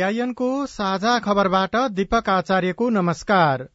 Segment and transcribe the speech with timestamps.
[0.00, 3.66] सीआईएनको साझा खबरबाट दीपक आचार्यको नमस्कार।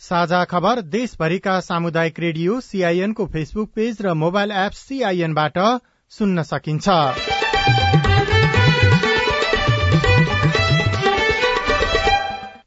[0.00, 5.58] साझा खबर देशभरिका सामुदायिक रेडियो सीआईएनको फेसबुक पेज र मोबाइल एप सीआईएनबाट
[6.12, 6.88] सुन्न सकिन्छ।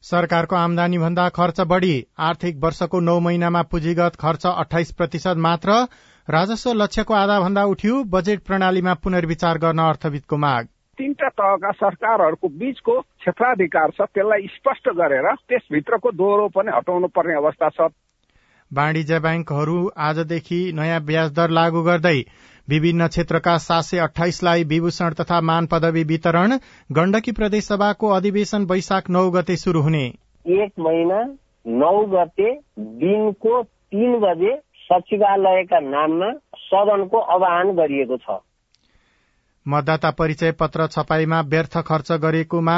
[0.02, 5.80] सरकारको आमदानी भन्दा खर्च बढ़ी। आर्थिक वर्षको नौ महिनामा पुँजीगत खर्च अठाइस प्रतिशत मात्र।
[6.28, 10.71] राजस्व लक्ष्यको आधा भन्दा उठ्यो। बजेट प्रणालीमा पुनर्विचार गर्न अर्थविदको माग।
[11.02, 17.68] तीनटा तहका सरकारहरूको बीचको क्षेत्राधिकार छ त्यसलाई स्पष्ट गरेर त्यसभित्रको दोहोरो पनि हटाउनु पर्ने अवस्था
[17.68, 17.88] छ।
[18.70, 22.18] वाणिज्य ब्याङ्कहरू आजदेखि नयाँ ब्याज दर लागू गर्दै
[22.68, 26.56] विभिन्न क्षेत्रका सात सय अठाइसलाई विभूषण तथा मान पदवी वितरण
[26.90, 30.04] गण्डकी प्रदेशसभाको अधिवेशन वैशाख नौ गते शुरू हुने।
[30.46, 31.18] एक महिना
[31.66, 32.52] नौ गते
[33.02, 34.54] दिनको तीन बजे
[34.86, 36.32] सचिवालयका नाममा
[36.62, 38.40] सदनको आह्वान गरिएको छ।
[39.66, 42.76] मतदाता परिचय पत्र छपाईमा व्यर्थ खर्च गरेकोमा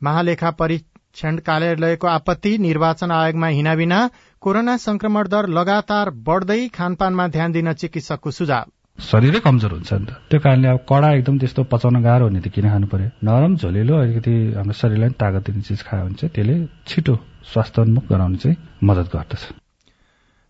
[0.00, 3.98] महालेखा परीक्षण कार्यालयको आपत्ति निर्वाचन आयोगमा हिनाबिना
[4.42, 10.10] कोरोना संक्रमण दर लगातार बढ़दै खानपानमा ध्यान दिन चिकित्सकको सुझाव। शरीरै कमजोर हुन्छ नि त।
[10.30, 13.08] त्यो कारणले अब कडा एकदम त्यस्तो पचाउन गाह्रो हुने त किन खानु पर्यो?
[13.24, 16.56] नरम झोलिलो अलिकति हाम्रो शरीरलाई तागत दिने चिज खायो भने चाहिँ त्यसले
[16.86, 17.14] छिटो
[17.52, 19.42] स्वास्थ्योन्मुख गराउन चाहिँ मदत गर्दछ।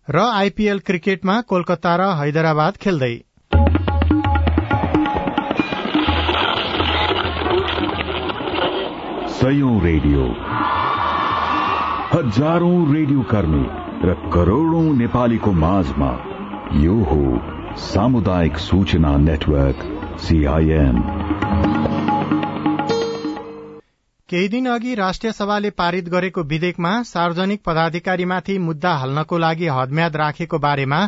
[0.07, 3.13] र आइपीएल क्रिकेटमा कोलकाता र हैदराबाद खेल्दै।
[9.43, 10.25] सयौं रेडियो।
[12.11, 13.63] हजारौं रेडियो कर्मी
[14.03, 16.11] र करोड़ौं नेपालीको माझमा
[16.75, 17.17] यो हो
[17.77, 19.83] सामुदायिक सूचना नेटवर्क
[20.19, 21.01] सीआईएन
[24.29, 30.59] केही दिन अघि राष्ट्रिय सभाले पारित गरेको विधेयकमा सार्वजनिक पदाधिकारीमाथि मुद्दा हाल्नको लागि हदम्याद राखेको
[30.59, 31.01] बारेमा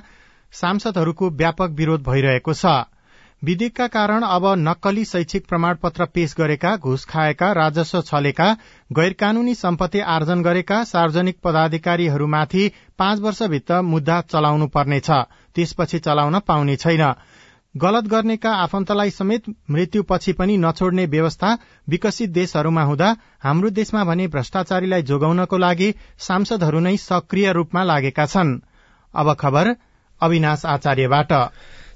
[0.53, 2.75] सांसदहरूको व्यापक विरोध भइरहेको छ।
[3.45, 8.47] विधेयकका कारण अब नक्कली शैक्षिक प्रमाणपत्र पेश गरेका घुस खाएका राजस्व छलेका
[8.91, 15.11] गैर कानूनी सम्पत्ति आर्जन गरेका सार्वजनिक पदाधिकारीहरूमाथि पाँच वर्षभित्र मुद्दा चलाउनु पर्नेछ।
[15.55, 17.13] त्यसपछि चलाउन पाउने छैन।
[17.75, 21.57] गलत गर्नेका आफन्तलाई समेत मृत्युपछि पनि नछोड्ने व्यवस्था
[21.89, 28.59] विकसित देशहरूमा हुँदा हाम्रो देशमा भने भ्रष्टाचारीलाई जोगाउनको लागि सांसदहरू नै सक्रिय रूपमा लागेका छन्।
[29.13, 29.75] अब खबर
[30.21, 31.33] अविनाश आचार्यबाट।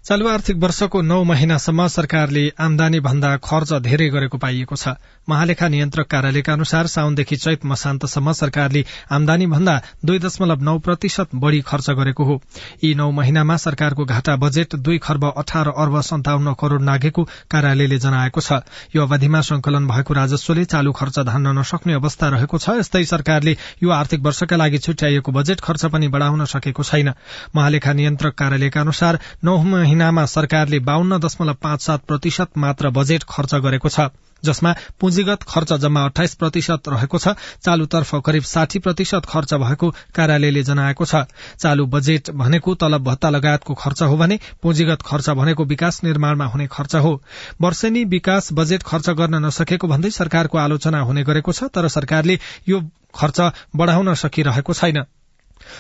[0.06, 4.96] चालू आर्थिक वर्षको नौ महिनासम्म सरकारले आमदानी भन्दा खर्च धेरै गरेको पाइएको छ।
[5.30, 11.60] महालेखा नियन्त्रक कार्यालयका अनुसार साउनदेखि चैत मसान्तसम्म सरकारले आमदानी भन्दा दुई दशमलव नौ प्रतिशत बढ़ी
[11.62, 12.40] खर्च गरेको हो।
[12.84, 18.42] यी नौ महिनामा सरकारको घाटा बजेट दुई खर्ब अठार अर्ब सन्ताउन्न करोड़ नागेको कार्यालयले जनाएको
[18.42, 18.64] छ।
[18.96, 23.90] यो अवधिमा संकलन भएको राजस्वले चालू खर्च धान्न नसक्ने अवस्था रहेको छ यस्तै सरकारले यो
[23.92, 27.14] आर्थिक वर्षका लागि छुट्याइएको बजेट खर्च पनि बढ़ाउन सकेको छैन।
[27.56, 29.58] महालेखा नियन्त्रक कार्यालयका अनुसार नौ
[29.90, 34.06] महिनामा सरकारले बाहन्न दशमलव पाँच सात प्रतिशत मात्र बजेट खर्च गरेको छ
[34.44, 37.34] जसमा पुँजीगत खर्च जम्मा अठाइस प्रतिशत रहेको छ
[37.66, 41.26] चालूतर्फ करिब साठी प्रतिशत खर्च भएको कार्यालयले जनाएको छ।
[41.58, 46.68] चालू बजेट भनेको तलब भत्ता लगायतको खर्च हो भने पुँजीगत खर्च भनेको विकास निर्माणमा हुने
[46.72, 47.14] खर्च हो।
[47.62, 52.40] वर्षेनी विकास बजेट खर्च गर्न नसकेको भन्दै सरकारको आलोचना हुने गरेको छ तर सरकारले
[52.70, 52.82] यो
[53.16, 53.42] खर्च
[53.76, 55.04] बढ़ाउन सकिरहेको छैन।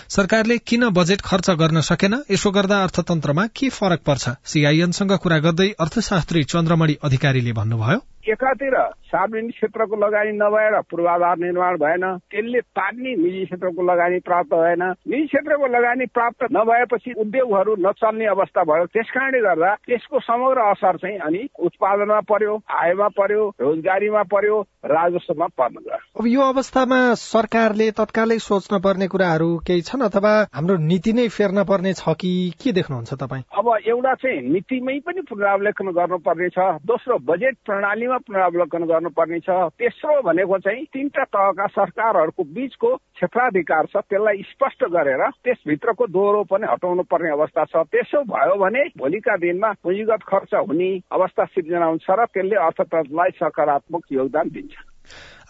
[0.10, 2.16] सरकारले किन बजेट खर्च गर्न सकेन?
[2.32, 4.36] यसो गर्दा अर्थतन्त्रमा के फरक पर्छ?
[4.46, 8.00] सीआईएनसँग कुरा गर्दै अर्थशास्त्री चन्द्रमणि अधिकारीले भन्नुभयो।
[8.32, 8.76] एकातिर
[9.10, 15.26] सार्वजनिक क्षेत्रको लगानी नभएर पूर्वाधार निर्माण भएन त्यसले तान्ने निजी क्षेत्रको लगानी प्राप्त भएन। निजी
[15.26, 21.18] क्षेत्रको लगानी प्राप्त नभएपछि उद्योगहरू नचल्ने अवस्था भयो। त्यस कारणले गर्दा त्यसको समग्र असर चाहिँ
[21.28, 28.38] अनि उत्पादनमा पर्यो आयमा पर्यो रोजगारीमा पर्यो राजस्वमा पर्न गयो। अब यो अवस्थामा सरकारले तत्कालै
[28.40, 33.14] सोच्न पर्ने कुराहरू केही छन् अथवा हाम्रो नीति नै फेर्न पर्ने छ कि के देख्नुहुन्छ
[33.14, 33.44] तपाईँ?
[33.58, 39.50] अब एउटा चाहिँ नीतिमै पनि पुनरावलोकन गर्नुपर्ने छ दोस्रो बजेट प्रणालीमा पुनरावलोकन छ
[39.80, 46.68] तेस्रो भनेको चाहिँ तिनवटा तहका सरकारहरूको बीचको क्षेत्राधिकार छ त्यसलाई स्पष्ट गरेर त्यसभित्रको दोहोरो पनि
[46.72, 52.08] हटाउनु पर्ने अवस्था छ। त्यसो भयो भने भोलिका दिनमा पुँजीगत खर्च हुने अवस्था सिर्जना हुन्छ
[52.10, 54.74] र त्यसले अर्थतन्त्रलाई सकारात्मक योगदान दिन्छ।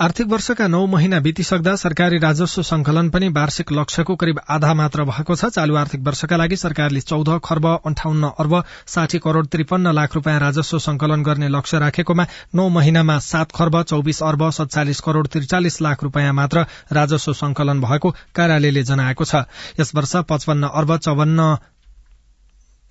[0.01, 5.35] आर्थिक वर्षका नौ महिना बितिसक्दा सरकारी राजस्व संकलन पनि वार्षिक लक्ष्यको करिब आधा मात्र भएको
[5.35, 10.39] छ। चालू आर्थिक वर्षका लागि सरकारले चौध खर्ब अन्ठाउन्न अर्ब साठी करोड़ त्रिपन्न लाख रूपियाँ
[10.39, 12.25] राजस्व संकलन गर्ने लक्ष्य राखेकोमा
[12.56, 18.15] नौ महिनामा सात खर्ब चौबिस अर्ब सत्तालिस करोड़ त्रिचालिस लाख रूपियाँ मात्र राजस्व संकलन भएको
[18.35, 19.44] कार्यालयले जनाएको छ।
[19.79, 21.56] यस वर्ष पचपन्न अर्ब चौवन्न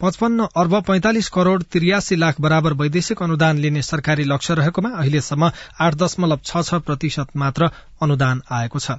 [0.00, 5.50] पचपन्न अर्ब पैंतालिस करोड़ त्रियासी लाख बराबर वैदेशिक अनुदान लिने सरकारी लक्ष्य रहेकोमा अहिलेसम्म
[5.80, 7.70] आठ दशमलव छ छ प्रतिशत मात्र
[8.02, 8.98] अनुदान आएको छ।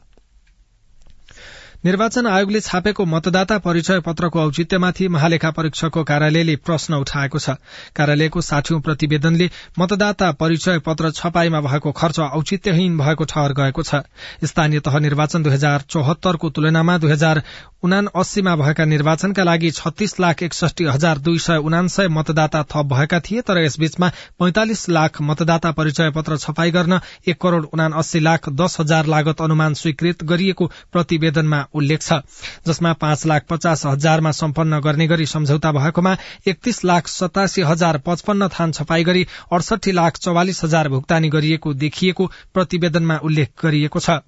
[1.85, 7.55] निर्वाचन आयोगले छापेको मतदाता परिचय पत्रको औचित्यमाथि महालेखा परीक्षकको कार्यालयले प्रश्न उठाएको छ।
[7.95, 9.49] कार्यालयको साठौं प्रतिवेदनले
[9.79, 14.03] मतदाता परिचय पत्र छपाईमा भएको खर्च औचित्यहीन भएको ठहर गएको छ।
[14.43, 17.41] स्थानीय तह निर्वाचन दुई हजार चौहत्तरको तुलनामा दुई हजार
[17.83, 23.19] उना अस्सीमा भएका निर्वाचनका लागि छत्तीस लाख एकसठी हजार दुई सय उनासय मतदाता थप भएका
[23.19, 28.49] थिए तर यसबीचमा पैंतालिस लाख मतदाता परिचय पत्र छपाई गर्न एक करोड़ उना अस्सी लाख
[28.57, 32.13] दस हजार लागत अनुमान स्वीकृत गरिएको प्रतिवेदनमा उल्लेख छ
[32.67, 36.15] जसमा पाँच लाख पचास हजारमा सम्पन्न गर्ने गरी सम्झौता भएकोमा
[36.47, 42.31] एकतीस लाख सतासी हजार पचपन्न थान छपाई गरी अडसठी लाख चौवालिस हजार भुक्तानी गरिएको देखिएको
[42.53, 44.19] प्रतिवेदनमा उल्लेख गरिएको छ।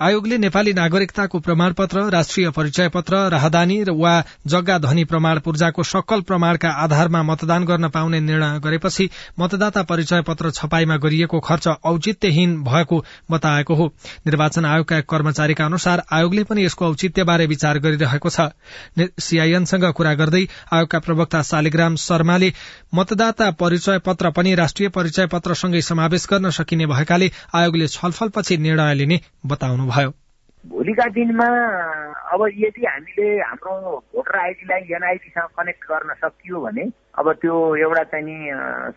[0.00, 4.12] आयोगले नेपाली नागरिकताको प्रमाणपत्र राष्ट्रिय परिचय पत्र राहदानी वा
[4.46, 9.08] जग्गा धनी प्रमाण पूर्जाको सकल प्रमाणका आधारमा मतदान गर्न पाउने निर्णय गरेपछि
[9.40, 13.86] मतदाता परिचय पत्र छपाईमा गरिएको खर्च औचित्यहीन भएको बताएको हो।
[14.26, 18.48] निर्वाचन आयोगका कर्मचारीका अनुसार आयोगले पनि यसको औचित्यबारे विचार गरिरहेको छ।
[19.20, 22.52] सीआईएनसँग कुरा गर्दै आयोगका प्रवक्ता शालिग्राम शर्माले
[22.94, 29.20] मतदाता परिचय पत्र पनि राष्ट्रिय परिचय पत्रसँगै समावेश गर्न सकिने भएकाले आयोगले छलफलपछि निर्णय लिने
[29.46, 30.10] बताउनु भयो?
[30.64, 31.44] भोलिका दिनमा
[32.32, 33.74] अब यदि हामीले हाम्रो
[34.12, 36.84] भोटर आइडीलाई एनआइडीसँग कनेक्ट गर्न सकियो भने
[37.16, 38.36] अब त्यो एउटा चाहिँ नि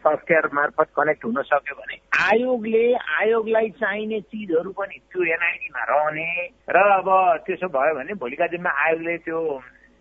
[0.04, 2.84] सफ्टवेयर मार्फत कनेक्ट हुन सक्यो भने आयोगले
[3.20, 6.28] आयोगलाई चाहिने चिजहरू पनि त्यो एनआइडीमा रहने
[6.70, 7.08] र अब
[7.48, 9.40] त्यसो भयो भने भोलिका दिनमा आयोगले त्यो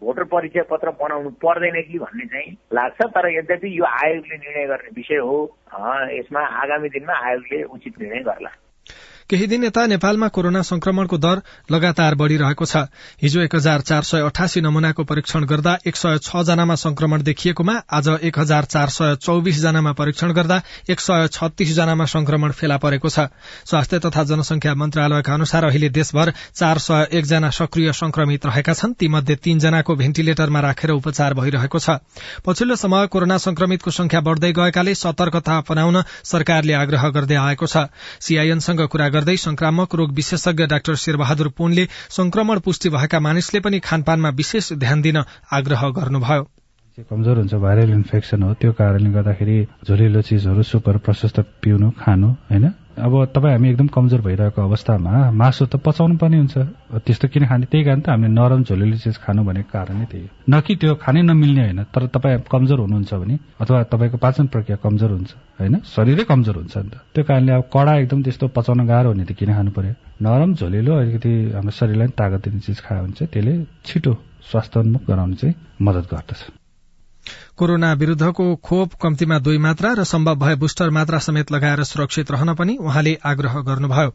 [0.03, 4.91] भोटर परिचय पत्र बनाउनु पर्दैन कि भन्ने चाहिँ लाग्छ तर यद्यपि यो आयोगले निर्णय गर्ने
[4.99, 5.39] विषय हो
[6.19, 8.50] यसमा आगामी दिनमा आयोगले उचित निर्णय गर्ला।
[9.32, 11.40] केही दिन यता नेपालमा कोरोना संक्रमणको दर
[11.72, 12.77] लगातार बढ़िरहेको छ।
[13.17, 17.72] हिजो एक हजार चार सय अठासी नमूनाको परीक्षण गर्दा एक सय छ जनामा संक्रमण देखिएकोमा
[17.89, 22.77] आज एक हजार चार सय चौविस जनामा परीक्षण गर्दा एक सय छत्तीस जनामा संक्रमण फेला
[22.77, 23.32] परेको छ।
[23.65, 29.36] स्वास्थ्य तथा जनसंख्या मन्त्रालयका अनुसार अहिले देशभर चार सय एकजना सक्रिय संक्रमित रहेका छन्। तीमध्ये
[29.41, 31.96] तीनजनाको भेन्टिलेटरमा राखेर उपचार भइरहेको छ।
[32.44, 37.89] पछिल्लो समय कोरोना संक्रमितको संख्या बढ़दै गएकाले सतर्कता अपनाउन सरकारले आग्रह गर्दै आएको छ।
[38.20, 44.31] सीआईएनसँग कुरा गर्दै संक्रामक रोग विशेषज्ञ डाक्टर शेरबहादुर पुनले संक्रमण पुष्टि भएका मानिसले पनि खानपानमा
[44.34, 46.43] विशेष ध्यान दिन आग्रह गर्नुभयो।
[47.10, 52.67] कमजोर हुन्छ भाइरल इन्फेक्सन हो त्यो कारणले गर्दाखेरि झोलिलो चिजहरू सुपर प्रशस्त पिउनु खानु होइन?
[52.93, 56.56] अब तपाईँ हामी एकदम कमजोर भइरहेको अवस्थामा मासु त पचाउनु पर्ने हुन्छ।
[57.01, 57.65] त्यस्तो किन खाने?
[57.72, 60.94] त्यही कारण त हामीले नरम झोलिलो चिज खानु भनेको कारण त्यही हो। न कि त्यो
[61.01, 65.75] खानै नमिल्ने होइन तर तपाईँ कमजोर हुनुहुन्छ भने अथवा तपाईँको पाचन प्रक्रिया कमजोर हुन्छ होइन?
[65.89, 69.32] शरीरै कमजोर हुन्छ नि त। त्यो कारणले अब कडा एकदम त्यस्तो पचाउन गाह्रो हुने त
[69.32, 69.94] किन खानु पर्यो?
[70.20, 73.55] नरम झोलिलो अलिकति हाम्रो शरीरलाई तागत दिने चिज खायो भने चाहिँ त्यसले
[73.89, 74.13] छिटो
[74.53, 76.62] स्वास्थ्योन्मुख गराउन चाहिँ मद्दत गर्दछ।
[77.56, 82.55] कोरोना विरूद्धको खोप कम्तीमा दुई मात्रा र सम्भव भए बुस्टर मात्रा समेत लगाएर सुरक्षित रहन
[82.55, 84.15] पनि उहाँले आग्रह गर्नुभयो।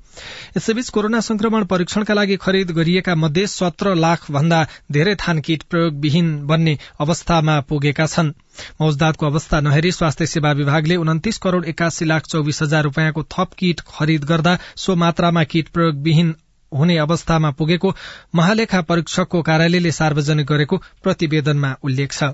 [0.58, 6.36] यसैबीच कोरोना संक्रमण परीक्षणका लागि खरिद गरिएका मध्ये सत्र लाख भन्दा धेरै थान किट प्रयोगविहीन
[6.48, 8.34] बन्ने अवस्थामा पुगेका छन्।
[8.82, 13.82] मौजदातको अवस्था नहेरी स्वास्थ्य सेवा विभागले उन्तिस करोड़ एकासी लाख चौविस हजार रूपियाँको थप किट
[13.90, 16.36] खरिद गर्दा सो मात्रामा किट प्रयोगविहीन
[16.72, 17.94] हुने अवस्थामा पुगेको
[18.36, 22.34] महालेखा परीक्षकको कार्यालयले सार्वजनिक गरेको प्रतिवेदनमा उल्लेख छ।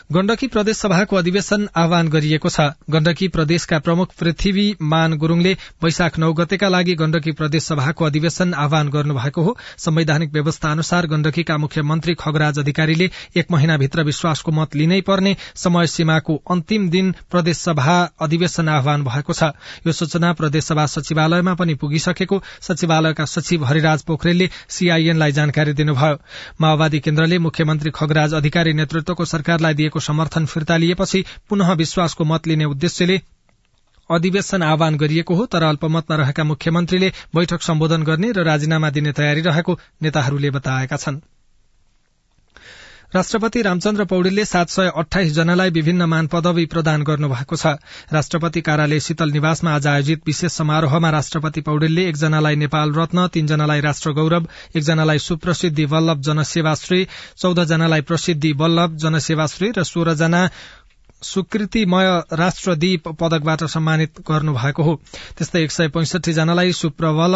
[0.11, 5.53] गण्डकी प्रदेश सभाको अधिवेशन आह्वान गरिएको छ। गण्डकी प्रदेशका प्रमुख पृथ्वी मान गुरूङले
[5.83, 11.57] वैशाख नौ गतेका लागि गण्डकी प्रदेश सभाको अधिवेशन आह्वान गर्नुभएको हो। संवैधानिक व्यवस्था अनुसार गण्डकीका
[11.57, 17.95] मुख्यमन्त्री खगराज अधिकारीले एक महिनाभित्र विश्वासको मत लिनै पर्ने समय सीमाको अन्तिम दिन प्रदेश सभा
[18.21, 19.51] अधिवेशन आह्वान भएको छ।
[19.87, 26.19] यो सूचना प्रदेश सभा सचिवालयमा पनि पुगिसकेको सचिवालयका सचिव हरिराज पोखरेलले सीआईएनलाई जानकारी दिनुभयो।
[26.61, 32.65] माओवादी केन्द्रले मुख्यमन्त्री खगराज अधिकारी नेतृत्वको सरकारलाई दिएको समर्थन फिर्ता लिएपछि पुनः विश्वासको मत लिने
[32.65, 33.19] उद्देश्यले
[34.09, 39.41] अधिवेशन आह्वान गरिएको हो तर अल्पमतमा रहेका मुख्यमन्त्रीले बैठक सम्बोधन गर्ने र राजीनामा दिने तयारी
[39.41, 41.21] रहेको नेताहरूले बताएका छन्।
[43.11, 47.67] राष्ट्रपति रामचन्द्र पौडेलले सात सय अठाइस जनालाई विभिन्न मान पदवी प्रदान गर्नुभएको छ।
[48.13, 54.11] राष्ट्रपति कार्यालय शीतल निवासमा आज आयोजित विशेष समारोहमा राष्ट्रपति पौडेलले एकजनालाई नेपाल रत्न तीनजनालाई राष्ट्र
[54.15, 57.05] गौरव एकजनालाई सुप्रसिद्धि वल्लभ जनसेवाश्री
[57.37, 60.47] चौध जनालाई प्रसिद्धि वल्लभ जनसेवाश्री र सोह्रजना
[61.23, 64.95] सुकृतिमय राष्ट्रदीप पदकबाट सम्मानित गर्नुभएको हो।
[65.37, 67.35] त्यस्तै एक सय पैंसठी जनालाई सुप्रबल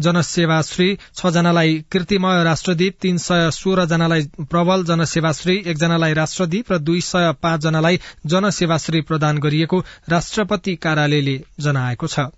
[0.00, 7.00] जनसेवाश्री छ जनालाई कृतिमय राष्ट्रदीप तीन सय सोह्र जनालाई प्रबल जनसेवाश्री एकजनालाई राष्ट्रदीप र दुई
[7.00, 12.28] सय पाँच जनालाई जनसेवाश्री प्रदान गरिएको राष्ट्रपति कार्यालयले जनाएको छ।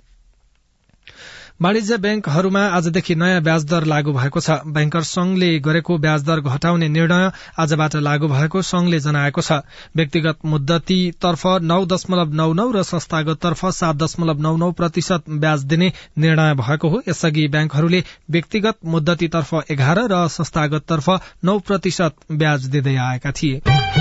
[1.61, 6.88] वाणिज्य ब्याङ्कहरूमा आजदेखि नयाँ ब्याज दर लागू भएको छ। ब्याङ्कर संघले गरेको ब्याज दर घटाउने
[6.88, 9.59] निर्णय आजबाट लागू भएको संघले जनाएको छ।
[9.97, 15.65] व्यक्तिगत मुद्दतीतर्फ नौ दशमलव नौ नौ र संस्थागत तर्फ सात दशमलव नौ नौ प्रतिशत ब्याज
[15.65, 21.11] दिने निर्णय भएको हो। यसअघि ब्याङ्कहरूले व्यक्तिगत मुद्दतीतर्फ एघार र संस्थागत तर्फ
[21.45, 23.98] नौ प्रतिशत ब्याज दिँदै आएका थिए।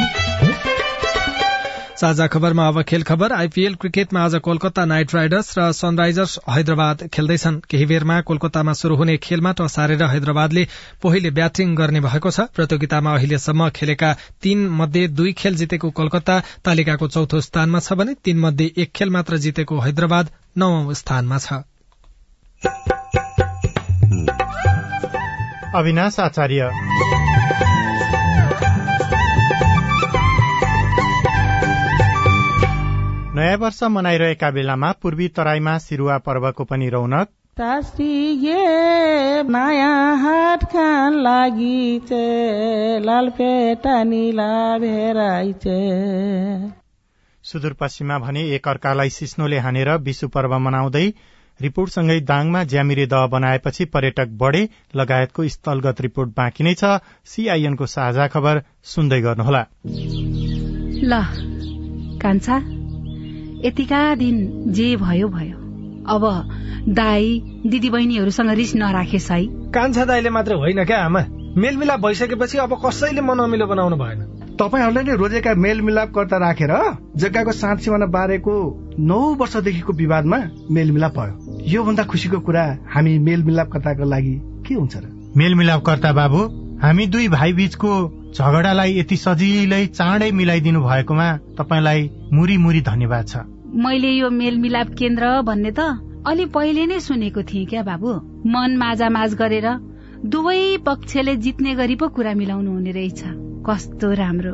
[1.97, 7.59] साझा खबरमा अब खेल खबर। आइपीएल क्रिकेटमा आज कोलकाता नाइट राइडर्स र सनराइजर्स हैदराबाद खेल्दैछन्।
[7.69, 10.67] केही बेरमा कोलकातामा शुरू हुने खेलमा टस हारेर हैदराबादले
[11.03, 17.07] पहिले ब्याटिङ गर्ने भएको छ। प्रतियोगितामा अहिलेसम्म खेलेका तीन मध्ये दुई खेल जितेको कोलकाता तालिकाको
[17.07, 21.65] चौथो स्थानमा छ भने तीन मध्ये एक खेल मात्र जितेको हैदराबाद नवौं स्थानमा छ।
[25.75, 27.16] अविनाश आचार्य।
[33.37, 37.27] नयाँ वर्ष मनाइरहेका बेलामा पूर्वी तराईमा सिरुवा पर्वको पनि रौनक।
[39.51, 42.01] नयाँ हाट खान लागि
[43.05, 45.53] लालपेटा निला भेराइ
[47.43, 51.13] सुदूरपश्चिममा भने एक अर्कालाई सिस्नोले हानेर विशु पर्व मनाउँदै
[51.61, 54.63] रिपोर्टसँगै दाङमा ज्यामिरे दह बनाएपछि पर्यटक बढे
[54.95, 56.83] लगायतको स्थलगत रिपोर्ट बाँकी नै छ।
[57.25, 59.61] सीआईएनको साझा खबर सुन्दै गर्नुहोला।
[61.03, 61.21] ल
[62.21, 62.86] कान्छा
[63.65, 65.57] यतिका दिन जे भयो भयो।
[66.07, 66.23] अब
[66.89, 71.25] दाई दिदी बहिनीहरूसँग रिस नराखेस् है। कान्छा दाईले मात्र होइन क्या आमा?
[71.57, 74.19] मेलमिलाप भइसकेपछि अब कसैले मन अमिलो बनाउनु भएन।
[74.61, 76.73] तपाईँहरूले नै रोजेका मेलमिलापकर्ता राखेर
[77.15, 78.53] जग्गाको साँच सिमाना बारेको
[78.99, 80.37] नौ वर्षदेखिको विवादमा
[80.71, 84.35] मेलमिलाप भयो। योभन्दा खुसीको कुरा हामी मेलमिलापकर्ताको लागि
[84.67, 85.33] के हुन्छ र?
[85.37, 86.39] मेलमिलापकर्ता बाबु
[86.81, 87.91] हामी दुई भाइ बीचको
[88.37, 91.27] झगडालाई यति सजिलै चाँडै मिलाइदिनु भएकोमा
[91.57, 92.01] तपाईँलाई
[92.33, 93.41] मुरी मुरी धन्यवाद छ।
[93.83, 95.79] मैले यो मेलमिलाप केन्द्र भन्ने त
[96.29, 98.11] अलि पहिले नै सुनेको थिएँ क्या बाबु?
[98.45, 99.67] मन माझा माझ गरेर
[100.21, 103.21] दुवै पक्षले जित्ने गरी पो कुरा मिलाउनु हुने रहेछ।
[103.65, 104.53] कस्तो राम्रो।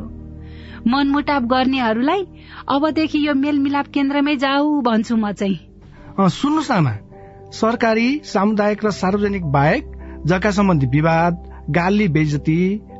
[0.88, 2.22] मनमुटाप गर्नेहरूलाई
[2.68, 5.60] अबदेखि यो मेलमिलाप केन्द्रमै जाऊ भन्छु म चाहिँ।
[6.40, 6.94] सुन्नुहोस् आमा।
[7.52, 9.84] सरकारी सामुदायिक र सार्वजनिक बाहेक
[10.26, 11.34] जग्गा सम्बन्धी विवाद
[11.70, 12.60] गाली बेजती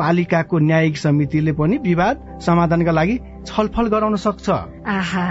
[0.00, 4.48] पालिकाको न्यायिक समितिले पनि विवाद समाधानका लागि छलफल गराउन सक्छ।
[4.88, 5.26] आहा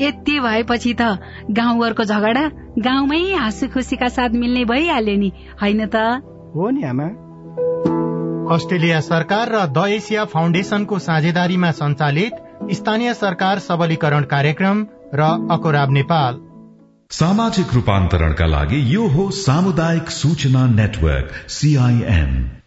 [0.00, 1.02] यति भएपछि त
[1.50, 2.44] गाउँघरको झगडा
[2.78, 5.32] गाउँमै हाँसु खुसीका साथ मिल्ने भइहाल्यो नि
[5.62, 5.96] होइन त?
[6.54, 7.08] हो नि आमा।
[8.54, 16.40] अस्ट्रेलिया सरकार र द एसिया फाउन्डेशनको साझेदारीमा सञ्चालित स्थानीय सरकार सबलीकरण कार्यक्रम र अकोराब नेपाल।
[17.10, 22.57] सामाजिक रूपान्तरणका लागि यो हो सामुदायिक सूचना नेटवर्क सीआईएन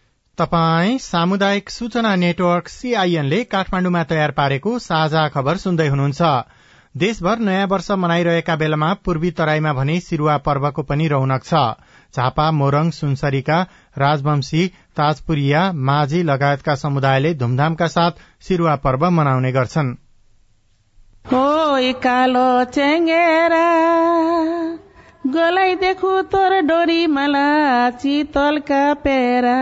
[0.42, 6.30] तपाई सामुदायिक सूचना नेटवर्क सीआईएनले काठमाडौँमा तयार पारेको साझा खबर सुन्दै हुनुहुन्छ।
[6.96, 11.62] देशभर नयाँ वर्ष मनाइरहेका बेलामा पूर्वी तराईमा भने सिरुवा पर्वको पनि रौनक छ।
[12.16, 13.58] झापा मोरङ सुनसरीका
[13.98, 14.64] राजवंशी
[14.98, 19.94] ताजपुरिया माझी लगायतका समुदायले धूमधामका साथ सिरुवा पर्व मनाउने गर्छन्।
[22.02, 23.68] कालो चेङ्गेरा
[25.28, 27.48] गोलाई देखु तोर डोरी मला
[28.00, 29.58] चितलका पेरा।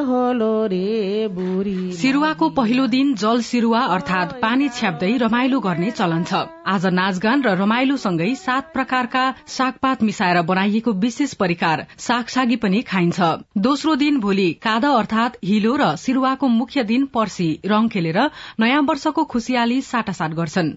[0.00, 6.34] होलो रे बुढी सिरुवाको पहिलो दिन जल सिरुवा अर्थात पानी छ्याप्दै रमाइलो गर्ने चलन छ।
[6.66, 13.18] आज नाचगान र रमाइलोसँगै सात प्रकारका सागपात मिसाएर बनाइएको विशेष परिकार सागसागी पनि खाइन्छ।
[13.58, 18.20] दोस्रो दिन भोलि काद अर्थात हिलो र सिरुवाको मुख्य दिन पर्सी रंग खेलेर
[18.60, 20.74] नयाँ वर्षको खुशियाली साटासाट गर्छन्।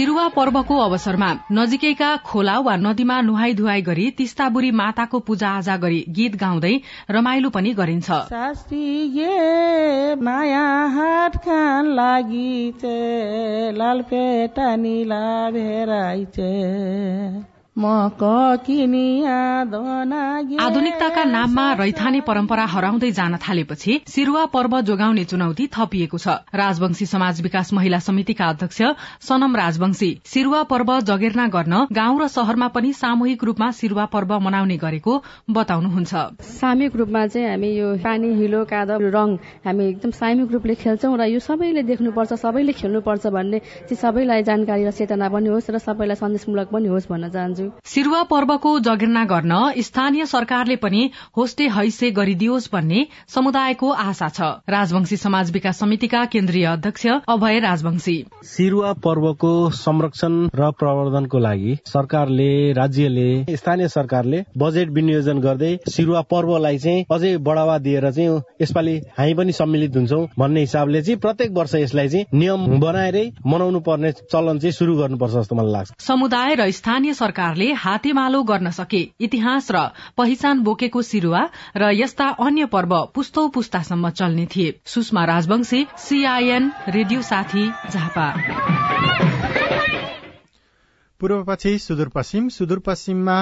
[0.00, 5.98] सिरुवा पर्वको अवसरमा नजिकैका खोला वा नदीमा नुहाई धुवाई गरी तिस्ताबुरी माताको पूजा आजा गरी
[6.08, 6.72] गीत गाउँदै
[7.10, 8.08] रमाइलो पनि गरिन्छ।
[20.60, 27.40] आधुनिकताका नाममा रैथाने परम्परा हराउँदै जान थालेपछि सिरुवा पर्व जोगाउने चुनौती थपिएको छ। राजवंशी समाज
[27.40, 28.80] विकास महिला समितिका अध्यक्ष
[29.22, 34.76] सनम राजवंशी सिरुवा पर्व जगेर्ना गर्न गाउँ र शहरमा पनि सामूहिक रूपमा सिरुवा पर्व मनाउने
[34.76, 35.12] गरेको
[35.48, 36.12] बताउनुहुन्छ।
[36.50, 39.28] सामूहिक रूपमा चाहिँ हामी यो पानी हिलो कादव रङ
[39.64, 44.82] हामी एकदम सामूहिक रूपले खेल्छौं र यो सबैले देख्नुपर्छ सबैले खेल्नुपर्छ भन्ने चाहिँ सबैलाई जानकारी
[44.84, 49.72] र चेतना पनि होस् र सबैलाई सन्देशमूलक पनि होस् भन्न चाहन्छु। सिरुवा पर्वको जगेर्ना गर्न
[49.78, 56.64] स्थानीय सरकारले पनि होस्टे हैसे गरिदियोस् भन्ने समुदायको आशा छ। राजवंशी समाज विकास समितिका केन्द्रीय
[56.64, 65.38] अध्यक्ष अभय राजवंशी। सिरुवा पर्वको संरक्षण र प्रवर्धनको लागि सरकारले राज्यले स्थानीय सरकारले बजेट विनियोजन
[65.40, 71.02] गर्दै सिरुवा पर्वलाई चाहिँ अझै बढावा दिएर चाहिँ यसपालि हामी पनि सम्मिलित हुन्छौ भन्ने हिसाबले
[71.02, 75.72] चाहिँ प्रत्येक वर्ष यसलाई चाहिँ नियम बनाएरै मनाउनु पर्ने चलन चाहिँ शुरू गर्नुपर्छ जस्तो मलाई
[75.72, 81.42] लाग्छ। समुदाय र स्थानीय सरकारले सरकारले हातेमालो गर्न सके। इतिहास र पहिचान बोकेको सिरुवा
[81.76, 88.26] र यस्ता अन्य पर्व पुस्तौ पुस्तासम्म चल्ने थिए। सुषमा राजवंशी सीआईएन रेडियो साथी झापा।
[91.20, 93.38] पूर्वपछि सुदूरपश्चिम सुदूरपश्चिममा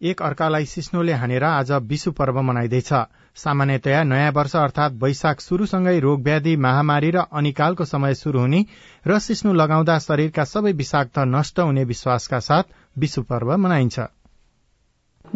[0.00, 2.92] एक अर्कालाई सिस्नोले हानेर आज विशु पर्व मनाइँदैछ।
[3.36, 8.64] सामान्यतया नयाँ वर्ष अर्थात वैशाख शुरूसँगै रोग व्याधि महामारी र अनिकालको समय शुरू हुने
[9.06, 12.64] र सिस्नु लगाउँदा शरीरका सबै विषाक्त नष्ट हुने विश्वासका साथ
[12.98, 14.00] विशु पर्व मनाइन्छ।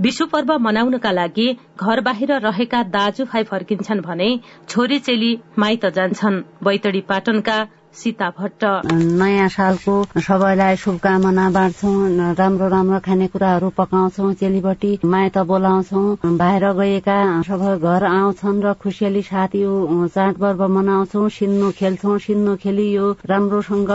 [0.01, 1.47] विशु पर्व मनाउनका लागि
[1.81, 4.29] घर बाहिर रहेका दाजुभाइ फर्किन्छन् भने
[4.69, 7.57] छोरी चेली माइत जान्छन्। बैतडी पाटनका
[7.97, 16.65] सीता भट्ट। नयाँ सालको सबैलाई शुभकामना बाँड्छौँ राम्रो राम्रो खानेकुराहरू पकाउँछौँ चेलीबटी माइत बोलाउँछौँ। बाहिर
[16.77, 19.73] गएका सबै घर आउँछन् र खुसियाली साथ यो
[20.09, 23.91] चाडपर्व मनाउँछौँ सिन्नु खेल्छौँ सिन्नु खेली यो राम्रोसँग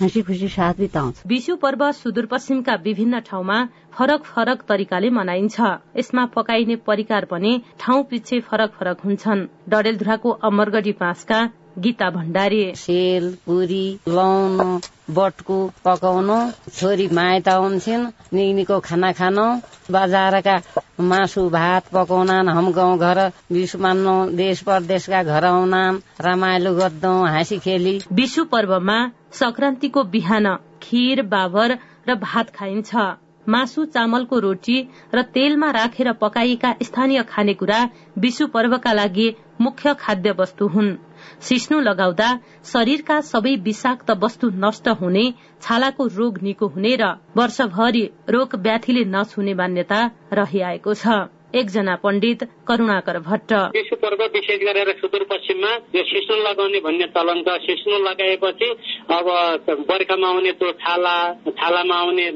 [0.00, 3.58] हाँसी खुसी साथ बिताउँछ। विशु पर्व सुदूरपश्चिमका विभिन्न ठाउँमा
[3.94, 5.60] फरक फरक तरिकाले मनाइन्छ।
[5.96, 11.38] यसमा पकाइने परिकार पनि ठाउँ पिच्छे फरक फरक हुन्छन्। डडेलधुराको अमरगढी पाँचका
[11.78, 14.78] गीता भण्डारी। सेल पुरी लाउनु
[15.10, 16.36] बटको पकाउनु।
[16.70, 19.46] छोरी माइत हुन्छन् निको खाना खानु।
[19.90, 20.56] बजारका
[21.02, 23.20] मासु भात पकाउन हम गाउँ घर
[23.52, 25.74] विशु मान्नु देश परदेशका घर आउन
[26.20, 28.98] रमाइलो गर्दौ हाँसी खेली। विशु पर्वमा
[29.32, 32.94] संक्रान्तिको बिहान खीर बाबर र भात खाइन्छ।
[33.46, 34.76] मासु चामलको रोटी
[35.14, 37.80] र तेलमा राखेर पकाइएका स्थानीय खानेकुरा
[38.18, 39.28] विशु पर्वका लागि
[39.60, 40.96] मुख्य खाद्य वस्तु हुन्।
[41.40, 42.28] सिस्नु लगाउँदा
[42.64, 45.24] शरीरका सबै विषाक्त वस्तु नष्ट हुने
[45.62, 50.00] छालाको रोग निको हुने र वर्षभरि रोग व्याधिले नछुने मान्यता
[50.32, 51.06] रहिआएको छ।
[51.54, 57.56] एकजना पण्डित करुणाकर भट्ट। विश्व पर्व विशेष गरेर सुदूरपश्चिममा यो सिस्नो लगाउने भन्ने चलन छ।
[57.64, 58.68] सिस्नो लगाएपछि
[59.10, 59.26] अब
[59.88, 61.16] बर्खामा आउने त्यो छाला
[61.48, 62.26] छालामा आउने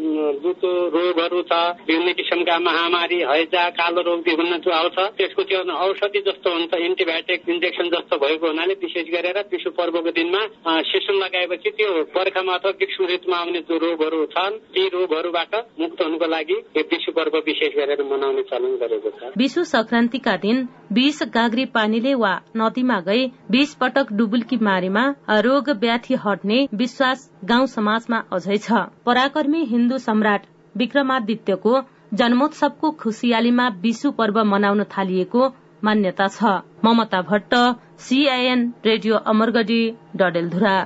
[0.43, 1.53] जुतो रोगहरू छ
[1.89, 7.49] विभिन्न किसिमका महामारी हैजा कालो रोग विभिन्न जो आउँछ। त्यसको त्यो औषधि जस्तो हुन्छ एन्टिबायोटिक
[7.49, 10.43] इन्जेक्सन जस्तो भएको हुनाले विशेष गरेर विश्व पर्वको दिनमा
[10.91, 16.27] सिस्नो लगाएपछि त्यो बर्खामा अथवा ग्रीष्म ऋतुमा आउने जो रोगहरू छन्। ती रोगहरूबाट मुक्त हुनुको
[16.29, 22.15] लागि यो विश्व पर्व विशेष गरेर मनाउने चलन गरेको विशु संक्रान्तिका दिन बीस गाग्री पानीले
[22.15, 25.05] वा नदीमा गई बीस पटक डुबुल्की मारेमा
[25.41, 31.81] रोग व्याधि हट्ने विश्वास गाउँ समाजमा अझै छ। पराक्रमी हिन्दू सम्राट विक्रमादित्यको
[32.15, 35.49] जन्मोत्सवको खुसियालीमा विशु पर्व मनाउन थालिएको
[35.85, 37.55] मान्यता छ। Mamata Bhatt
[38.01, 39.83] CIN radio Amargadhi
[40.17, 40.77] Dadeldhura.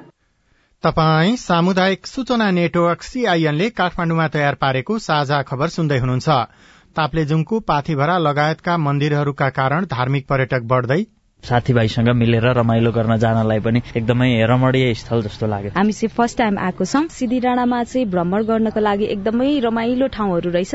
[0.84, 6.28] तपाई सामुदायिक सूचना नेटवर्क सीआईएनले काठमाडौँमा तयार पारेको साझा खबर सुन्दै हुनुहुन्छ।
[6.96, 11.02] ताप्लेजुङको पाथिभरा लगायतका मन्दिरहरूका कारण धार्मिक पर्यटक बढ्दै
[11.44, 16.58] साथीभाइसँग मिलेर रमाइलो गर्न जानलाई पनि एकदमै रमणीय स्थल जस्तो लाग्यो। हामी चाहिँ फर्स्ट टाइम
[16.58, 20.74] आएको छौँ। सिद्धि डाँडामा चाहिँ भ्रमण गर्नको लागि एकदमै रमाइलो ठाउँहरू रहेछ।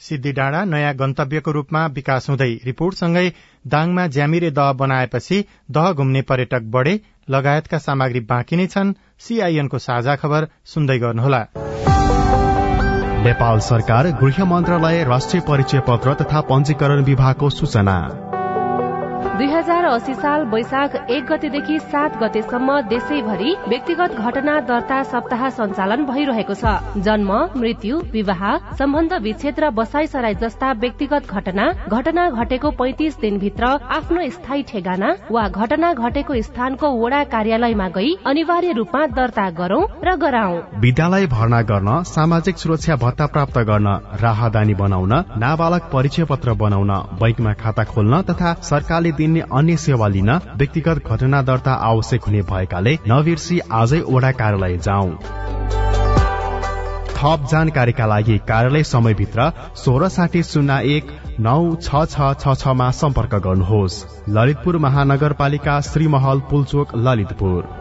[0.00, 3.26] सिद्धि डाँडा नयाँ गन्तव्यको रूपमा विकास हुँदै रिपोर्टसँगै
[3.64, 10.16] दाङमा ज्यामिरे दह बनाएपछि दह घुम्ने पर्यटक बढ़े लगायतका सामग्री बाँकी नै छन्। सीआईएनको साझा
[10.16, 11.46] खबर सुन्दै गर्नुहोला।
[13.26, 17.96] नेपाल सरकार गृह मन्त्रालय राष्ट्रिय परिचय पत्र तथा पञ्जीकरण विभागको सूचना।
[19.36, 26.04] दुई हजार अस्सी साल वैशाख एक गतेदेखि सात गतेसम्म देशैभरि व्यक्तिगत घटना दर्ता सप्ताह सञ्चालन
[26.10, 28.44] भइरहेको छ। जन्म मृत्यु विवाह
[28.78, 35.10] सम्बन्ध विच्छेद र बसाई सराई जस्ता व्यक्तिगत घटना घटना घटेको पैंतिस दिनभित्र आफ्नो स्थायी ठेगाना
[35.30, 41.60] वा घटना घटेको स्थानको वडा कार्यालयमा गई अनिवार्य रूपमा दर्ता गरौं र गराउ विद्यालय भर्ना
[41.72, 48.22] गर्न सामाजिक सुरक्षा भत्ता प्राप्त गर्न राहदानी बनाउन नाबालक परिचय पत्र बनाउन बैंकमा खाता खोल्न
[48.32, 54.30] तथा सरकारले दिने अन्य सेवा लिन व्यक्तिगत घटना दर्ता आवश्यक हुने भएकाले नबिर्सी आजै ओडा
[54.40, 55.12] कार्यालय जाउँ।
[57.16, 63.34] थप जानकारीका लागि कार्यालय समयभित्र सोह्र साठी शून्य एक नौ छ छ छ छमा सम्पर्क
[63.46, 63.96] गर्नुहोस्।
[64.28, 67.74] ललितपुर महानगरपालिका श्रीमहल पुलचोक ललितपुर।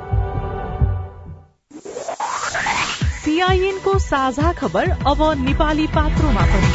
[4.01, 6.74] साझा खबर अब नेपाली पात्रोमा पनि।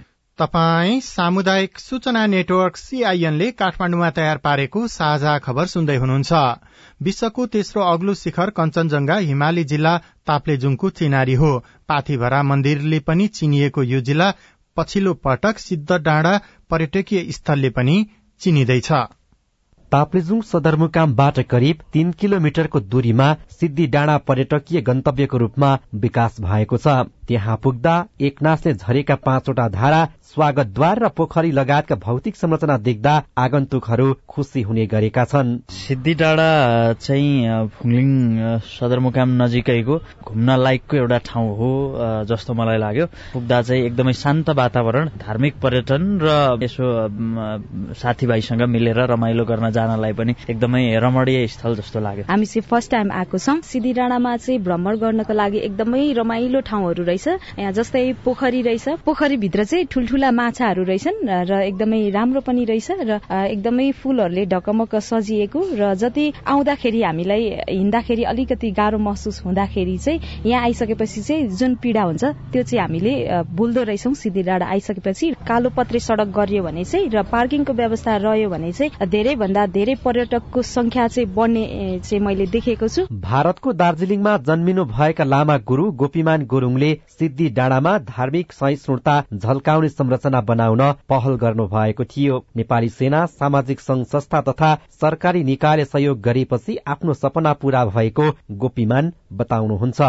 [0.41, 6.31] तपाई सामुदायिक सूचना नेटवर्क सीआईएनले काठमाडौँमा तयार पारेको साझा खबर सुन्दै हुनुहुन्छ।
[7.01, 9.93] विश्वको तेस्रो अग्लो शिखर कञ्चनजंघा हिमाली जिल्ला
[10.27, 11.51] ताप्लेजुङको चिनारी हो।
[11.89, 14.33] पाथीभरा मन्दिरले पनि चिनिएको यो जिल्ला
[14.77, 16.33] पछिल्लो पटक सिद्ध डाँडा
[16.69, 18.05] पर्यटकीय स्थलले पनि
[18.41, 18.91] चिनिँदैछ।
[19.91, 23.27] ताप्लेजुङ सदरमुकामबाट करिब तीन किलोमिटरको दूरीमा
[23.59, 26.87] सिद्धि डाँडा पर्यटकीय गन्तव्यको रूपमा विकास भएको छ।
[27.27, 27.93] त्यहाँ पुग्दा
[28.27, 29.99] एकनासले झरेका पाँचवटा धारा
[30.31, 36.49] स्वागतद्वार र पोखरी लगायतका भौतिक संरचना देख्दा आगन्तुकहरू खुसी हुने गरेका छन्। सिद्धि डाँडा
[36.99, 38.09] चाहिँ फुङलिङ
[38.71, 41.69] सदरमुकाम नजिकैको घुम्न लायकको एउटा ठाउँ हो
[42.31, 46.85] जस्तो मलाई लाग्यो। पुग्दा चाहिँ एकदमै शान्त वातावरण धार्मिक पर्यटन र यसो
[47.95, 53.11] साथीभाइसँग मिलेर रमाइलो गर्न जानलाई पनि एकदमै रमणीय स्थल जस्तो लाग्यो। हामी चाहिँ फर्स्ट टाइम
[53.11, 57.27] आएको छौँ। सिद्धि डाँडामा चाहिँ भ्रमण गर्नको लागि एकदमै रमाइलो ठाउँहरू रहेछ।
[57.59, 62.91] यहाँ जस्तै पोखरी रहेछ। पोखरी भित्र चाहिँ ठुल्ठुला माछाहरू रहेछन् र एकदमै राम्रो पनि रहेछ
[63.01, 70.19] र एकदमै फूलहरूले ढकमक सजिएको र जति आउँदाखेरि हामीलाई हिँड्दाखेरि अलिकति गाह्रो महसुस हुँदाखेरि चाहिँ
[70.45, 73.13] यहाँ आइसकेपछि चाहिँ जुन पीड़ा हुन्छ त्यो चाहिँ हामीले
[73.51, 78.49] भुल्दो रहेछौँ। सिद्धि डाँडा आइसकेपछि कालो पत्रे सड़क गरियो भने चाहिँ र पार्किङको व्यवस्था रह्यो
[78.49, 81.63] भने चाहिँ धेरै भन्दा धेरै पर्यटकको संख्या चाहिँ बढ्ने
[81.99, 88.51] चाहिँ मैले देखेको छु। भारतको दार्जीलिङमा जन्मिनु भएका लामा गुरू गोपीमान गुरूङले सिद्धि डाँडामा धार्मिक
[88.53, 95.43] सहिष्णुता झल्काउने संरचना बनाउन पहल गर्नु भएको थियो। नेपाली सेना सामाजिक संघ संस्था तथा सरकारी
[95.43, 98.29] निकायले सहयोग गरेपछि आफ्नो सपना पूरा भएको
[98.61, 99.99] गोपीमान बताउनुहुन्छ।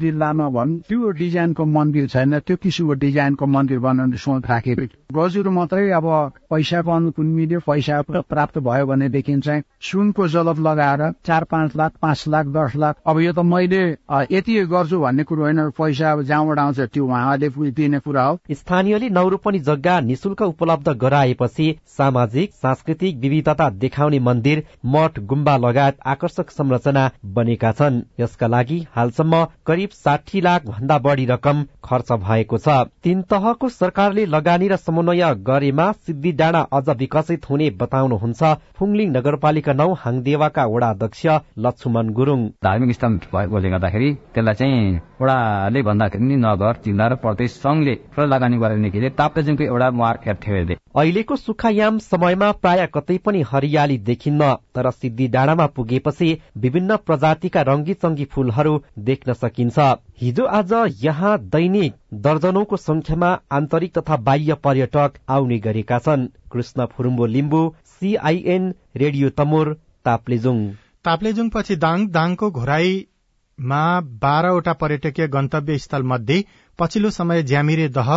[0.00, 5.90] जिल्लामा भन् त्यो डिजाइनको मन्दिर छैन त्यो किसिमको डिजाइनको मन्दिर बनाउने सोच राखेको गजुरो मात्रै
[5.92, 6.06] अब
[6.50, 12.24] पैसाको अनुकूल मिल्यो पैसा प्राप्त भयो। भनेदेखि चाहिँ सुनको जलप लगाएर चार पाँच लाख पाँच
[12.28, 13.82] लाख दस लाख। अब यो त मैले
[14.30, 19.08] यति गर्छु भन्ने कुरो होइन। पैसा अब जहाँबाट आउँछ त्यो उहाँले दिने कुरा हो। स्थानीयले
[19.10, 27.10] नौरोपनी जग्गा निशुल्क उपलब्ध गराएपछि सामाजिक सांस्कृतिक विविधता देखाउने मन्दिर मठ गुम्बा लगायत आकर्षक संरचना
[27.34, 32.68] बनेका छन्। यसका लागि हालसम्म करिब साठी लाख भन्दा बढी रकम खर्च भएको छ।
[33.02, 38.42] तीन तहको सरकारले लगानी र समन्वय गरेमा सिद्धि डाँडा अझ विकसित हुने बताउनुहुन्छ।
[38.78, 41.26] फुङलिङ नगरपालिका नौ हाङदेवाका वडा अध्यक्ष
[41.58, 47.50] लक्ष्मण गुरुङ। धार्मिक स्थान भएकोले गर्दाखेरि त्यसलाई चाहिँ वडाले भन्दाखेरि नि नगर जिल्ला र प्रदेश
[47.62, 47.94] संघले
[48.26, 54.90] लगानी गरेदेखि ताप्लेजुङको एउटा मार्केट थियो अहिलेको सुखायाम समयमा प्राय कतै पनि हरियाली देखिन्न तर
[54.92, 59.78] सिद्धि डाँडामा पुगेपछि विभिन्न प्रजातिका रंगी चंगी फूलहरू देख्न सकिन्छ।
[60.20, 67.26] हिजो आज यहाँ दैनिक दर्जनौंको संख्यामा आन्तरिक तथा बाह्य पर्यटक आउने गरेका छन्। Krishna Phurumbo
[67.26, 67.62] Limbu
[68.02, 69.72] CIN radio Tamor
[70.04, 70.58] Taplejung.
[71.04, 73.80] Taplejung पछि दाङ दाङको घोराईमा
[74.22, 76.44] बाह्रवटा पर्यटकीय गन्तव्य स्थल मध्ये
[76.78, 78.10] पछिल्लो समय ज्यामिरे दह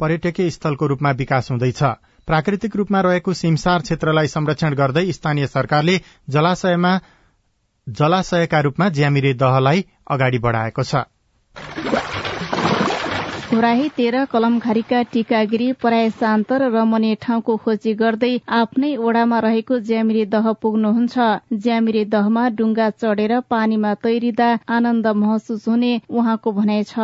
[0.00, 1.82] पर्यटकीय स्थलको रूपमा विकास हुँदैछ।
[2.28, 6.92] प्राकृतिक रूपमा रहेको सिमसार क्षेत्रलाई संरक्षण गर्दै स्थानीय सरकारले जलाशयमा
[7.86, 11.04] जलाशयका रूपमा ज्यामिरे दहलाई अगाडि बढ़ाएको छ।
[13.52, 20.24] घोराही तेह्र कलमघारीका टिकागिरी पराय शान्त र रमणीय ठाउँको खोजी गर्दै आफ्नै ओडामा रहेको ज्यामिरे
[20.32, 21.16] दह पुग्नुहुन्छ।
[21.60, 26.94] ज्यामिरे दहमा डुङ्गा चढेर पानीमा तैरिँदा आनन्द महसुस हुने उहाँको भनाइ छ।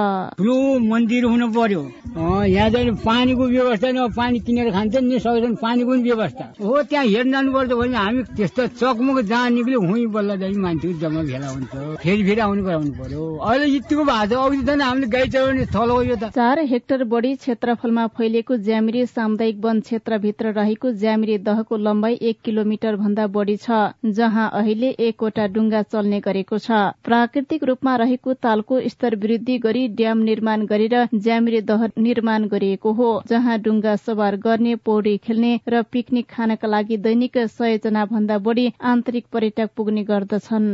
[0.40, 0.56] ठुलो
[0.88, 1.82] मन्दिर हुनु पर्यो।
[2.16, 7.04] यहाँ चाहिँ पानीको व्यवस्था न पानी किनेर खान्छ नि सक्छन् पानीको पनि व्यवस्था। हो त्यहाँ
[7.12, 12.00] हेर्न जानुपर्छ भने हामी त्यस्तो चकमक जहाँ निक्ल्यो हुँ बल्ल चाहिँ मान्छे जम्मा भेला हुन्छ।
[12.00, 16.16] फेरि फेरि आउनु पर्यो। अहिले यतिको भएको छ अघि त हामीले गाई चलाउने थलो यो
[16.16, 22.38] त। चार हेक्टर बढी क्षेत्रफलमा फैलिएको ज्यामिरे सामुदायिक वन क्षेत्रभित्र रहेको ज्यामिरे दहको लम्बाइ एक
[22.44, 23.78] किलोमिटर भन्दा बढी छ
[24.18, 30.22] जहाँ अहिले एकवटा डुङ्गा चल्ने गरेको छ। प्राकृतिक रूपमा रहेको तालको स्तर वृद्धि गरी ड्याम
[30.28, 36.30] निर्माण गरेर ज्यामिरे दह निर्माण गरिएको हो जहाँ डुङ्गा सवार गर्ने पौडी खेल्ने र पिकनिक
[36.30, 40.70] खानका लागि दैनिक सय जना भन्दा बढी आन्तरिक पर्यटक पुग्ने गर्दछन्।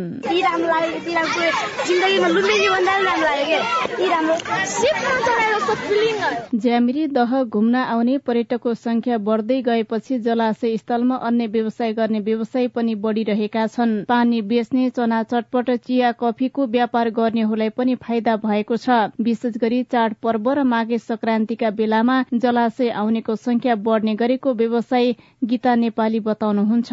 [6.55, 12.95] ज्यामिरी दह घुम्न आउने पर्यटकको संख्या बढ्दै गएपछि जलाशय स्थलमा अन्य व्यवसाय गर्ने व्यवसाय पनि
[12.95, 18.89] बढ़िरहेका छन्। पानी बेच्ने चना चटपट चिया कफीको व्यापार गर्नेहरूलाई पनि फाइदा भएको छ।
[19.21, 25.15] विशेष गरी चाड पर्व र माघे संक्रान्तिका बेलामा जलाशय आउनेको संख्या बढ्ने गरेको व्यवसाय
[25.45, 26.91] गीता नेपाली बताउनुहुन्छ।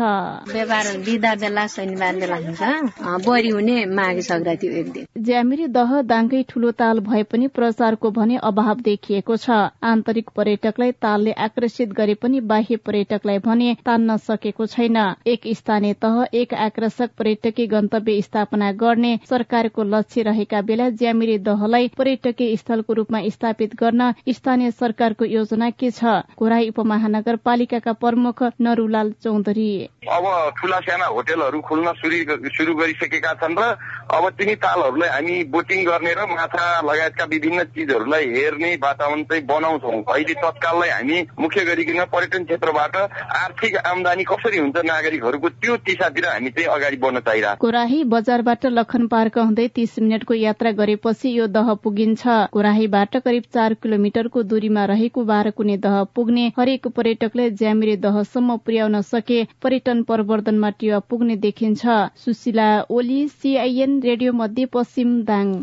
[5.21, 9.49] ज्यामिरी दह दाङकै ठूलो ताल भए पनि प्रचारको भने अभाव देखिएको छ।
[9.83, 16.25] आन्तरिक पर्यटकलाई तालले आकर्षित गरे पनि बाह्य पर्यटकलाई भने तान्न सकेको छैन। एक स्थानीय तह
[16.33, 23.21] एक आकर्षक पर्यटकीय गन्तव्य स्थापना गर्ने सरकारको लक्ष्य रहेका बेला ज्यामिरे दहलाई पर्यटकीय स्थलको रूपमा
[23.29, 26.03] स्थापित गर्न स्थानीय सरकारको योजना के छ?
[26.39, 29.71] घोराई उपमहानगरपालिकाका प्रमुख नरूलाल चौधरी।
[30.09, 30.25] अब
[30.57, 33.63] ठुला साना होटेलहरू खोल्न सुरु गरिसकेका छन् र
[34.11, 39.91] अब तिनी तालहरूलाई हामी बोटिङ गर्ने र माछा लगायतका विभिन्न चिजहरूलाई हेर्ने वातावरण चाहिँ बनाउँछौ।
[40.13, 46.49] अहिले तत्काललाई हामी मुख्य गरिकन पर्यटन क्षेत्रबाट आर्थिक आमदानी कसरी हुन्छ नागरिकहरूको त्यो दिशातिर हामी
[46.51, 51.73] चाहिँ अगाडि बढ्न चाहिरहेको कोराही बजारबाट लखन पार्क हुँदै तीस मिनटको यात्रा गरेपछि यो दह
[51.83, 59.01] पुगिन्छ। कोराहीबाट करिब चार किलोमिटरको दूरीमा रहेको बाह्रकुने दह पुग्ने हरेक पर्यटकले ज्यामिरे दहसम्म पुर्याउन
[59.03, 65.53] सके। पर्यटन प्रवर्धनमा टिवा पुग्ने देखिन्छ। सुशीला ओली सीआईएन रेडियो मध्य पश्चिम दाङ।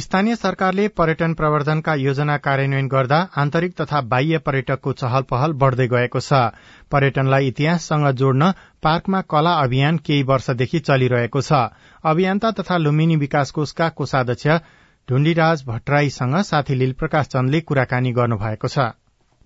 [0.00, 6.20] स्थानीय सरकारले पर्यटन प्रवर्धनका योजना कार्यान्वयन गर्दा आन्तरिक तथा बाह्य पर्यटकको चहल पहल बढ़दै गएको
[6.20, 6.40] छ।
[6.92, 8.50] पर्यटनलाई इतिहाससँग जोड्न
[8.82, 11.62] पार्कमा कला अभियान केही वर्षदेखि चलिरहेको छ।
[12.04, 14.46] अभियन्ता तथा लुम्बिनी विकास कोषका कोषाध्यक्ष
[15.08, 18.92] ढुण्डीराज भट्टराईसँग साथी लीलप्रकाश चन्दले कुराकानी गर्नुभएको छ।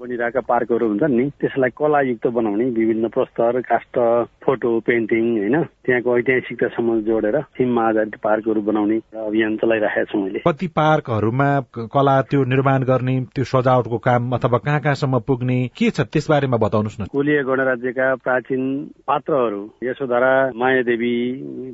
[0.00, 3.96] बनिरहेका पार्कहरू हुन्छन् नि त्यसलाई कलायुक्त बनाउने विभिन्न प्रस्तर काष्ट
[4.44, 5.56] फोटो पेन्टिङ होइन?
[5.84, 11.48] त्यहाँको ऐतिहासिकतासम्म जोडेर थिममा आधारित पार्कहरू बनाउने अभियान चलाइरहेका छौँ अहिले। कति पार्कहरूमा
[11.94, 16.56] कला त्यो निर्माण गर्ने त्यो सजावटको काम अथवा कहाँ कहाँसम्म पुग्ने के छ त्यस बारेमा
[16.56, 18.62] बताउनुहोस् न। कुलीय गणराज्यका प्राचीन
[19.06, 21.16] पात्रहरू यशोधरा मायादेवी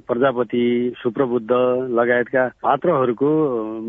[0.09, 0.65] प्रजापति
[0.99, 1.51] सुप्रबुद्ध
[1.99, 3.31] लगायतका पात्रहरूको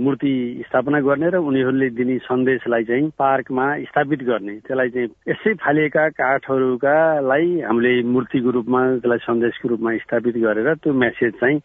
[0.03, 0.33] मूर्ति
[0.67, 7.47] स्थापना गर्ने र उनीहरूले दिने सन्देशलाई चाहिँ पार्कमा स्थापित गर्ने। त्यसलाई चाहिँ यसै फालिएका काठहरूकालाई
[7.67, 11.59] हामीले मूर्तिको रूपमा त्यसलाई सन्देशको रूपमा स्थापित गरेर त्यो मेसेज चाहिँ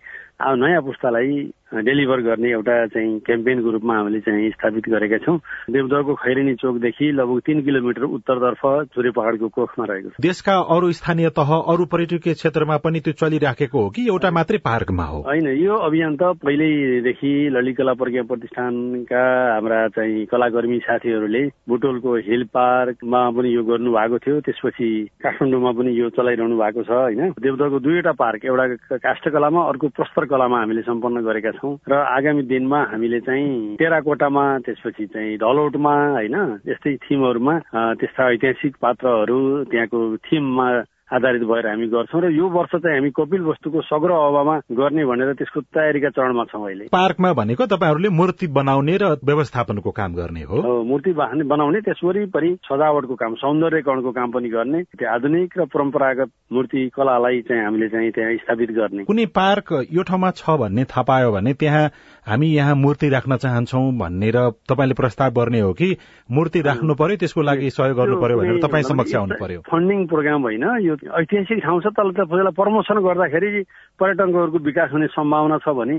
[0.57, 1.31] नयाँ पुस्तालाई
[1.72, 5.38] डेलिभर गर्ने एउटा चाहिँ क्याम्पेनको रूपमा हामीले चाहिँ स्थापित गरेका छौँ।
[5.70, 8.61] देवदहको खैरेनी चोकदेखि लगभग तीन किलोमिटर उत्तरतर्फ
[8.94, 13.82] चुरे पहाड़को कोखमा रहेको छ। देशका अरू स्थानीय तह अरू पर्यटकीय क्षेत्रमा पनि त्यो चलिराखेको
[13.82, 15.18] हो कि एउटा मात्रै पार्कमा हो?
[15.22, 23.20] होइन यो अभियान त पहिल्यैदेखि ललितकला प्रज्ञा प्रतिष्ठानका हाम्रा चाहिँ कलाकर्मी साथीहरूले बुटोलको हिल पार्कमा
[23.30, 24.88] पनि यो गर्नु भएको थियो। त्यसपछि
[25.22, 30.58] काठमाडौँमा पनि यो चलाइरहनु भएको छ होइन। देवदहको दुईवटा पार्क एउटा काष्ठकलामा अर्को प्रस्तर कलामा
[30.58, 36.94] हामीले सम्पन्न गरेका छौँ। र आगामी दिनमा हामीले चाहिँ टेराकोटामा त्यसपछि चाहिँ ढलौटमा होइन यस्तै
[37.01, 37.55] थिमहरूमा
[37.96, 40.66] त्यस्ता ऐतिहासिक पात्रहरू त्यहाँको थिममा
[41.12, 45.33] आधारित भएर हामी गर्छौँ र यो वर्ष चाहिँ हामी कपिल वस्तुको सग्र अभावमा गर्ने भनेर
[45.37, 50.62] त्यसको तयारीका चरणमा छौँ अहिले। पार्कमा भनेको तपाईँहरूले मूर्ति बनाउने र व्यवस्थापनको काम गर्ने हो।
[50.85, 56.88] मूर्ति बनाउने त्यस वरिपरि सजावटको काम सौन्दर्यकरणको काम पनि गर्ने त्यो आधुनिक र परम्परागत मूर्ति
[56.96, 61.33] कलालाई चाहिँ हामीले चाहिँ त्यहाँ स्थापित गर्ने। कुनै पार्क यो ठाउँमा छ भन्ने थाहा पायो
[61.33, 61.85] भने त्यहाँ
[62.26, 64.37] हामी यहाँ मूर्ति राख्न चाहन्छौ भनेर
[64.70, 65.88] तपाईँले प्रस्ताव गर्ने हो कि
[66.30, 70.42] मूर्ति राख्नु पर्यो त्यसको लागि सहयोग गर्नु पर्यो भनेर तपाईँ समक्ष आउनु पर्यो। फन्डिङ प्रोग्राम
[70.42, 73.62] होइन यो ऐतिहासिक ठाउँ छ तर त्यसलाई प्रमोसन गर्दाखेरि
[73.98, 75.98] पर्यटकहरूको विकास हुने सम्भावना छ भने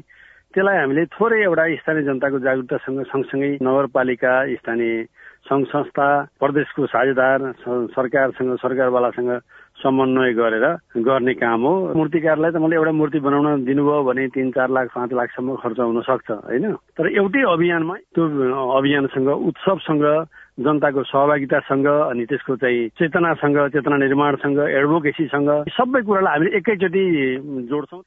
[0.53, 5.03] त्यसलाई हामीले थोरै एउटा स्थानीय जनताको जागरूकतासँग सँगसँगै नगरपालिका स्थानीय
[5.43, 6.07] सङ्घ संस्था
[6.39, 7.39] प्रदेशको साझेदार
[7.91, 9.31] सरकारसँग सरकारवालासँग
[9.83, 10.65] समन्वय गरेर
[11.03, 15.13] गर्ने काम हो। मूर्तिकारलाई त मलाई एउटा मूर्ति बनाउन दिनुभयो भने तिन चार लाख पाँच
[15.13, 16.65] लाखसम्म खर्च हुन सक्छ होइन?
[16.97, 18.23] तर एउटै अभियानमा त्यो
[18.79, 20.05] अभियानसँग उत्सवसँग
[20.53, 27.03] जनताको सहभागितासँग अनि त्यसको चाहिँ चेतनासँग चेतना निर्माणसँग एडभोकेसीसँग सबै कुरालाई हामीले एकैचोटि
[27.69, 28.01] जोड्छौँ।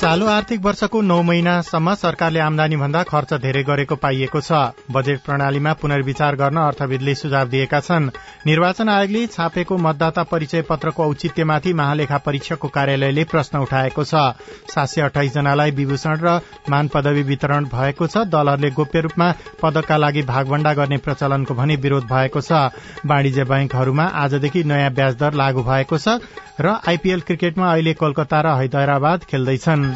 [0.00, 5.72] चालू आर्थिक वर्षको नौ महिनासम्म सरकारले आमदानी भन्दा खर्च धेरै गरेको पाइएको छ। बजेट प्रणालीमा
[5.76, 8.08] पुनर्विचार गर्न अर्थविदले सुझाव दिएका छन्।
[8.46, 14.14] निर्वाचन आयोगले छापेको मतदाता परिचय पत्रको औचित्यमाथि महालेखा परीक्षकको कार्यालयले प्रश्न उठाएको छ।
[14.72, 19.28] सात सय अठाइस जनालाई विभूषण र मान पदवी वितरण भएको छ। दलहरूले गोप्य रूपमा
[19.60, 22.72] पदकका लागि भागभण्डा गर्ने प्रचलनको भने विरोध भएको छ।
[23.04, 26.24] वाणिज्य बैंकहरूमा आजदेखि नयाँ ब्याज दर लागू भएको छ
[26.60, 29.89] र आइपीएल क्रिकेटमा अहिले कोलकाता र हैदराबाद खेल्दैछन्।